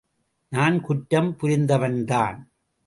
நான் 0.51 0.81
குற்றம் 0.81 1.31
புரிந்தவன்தான். 1.37 2.39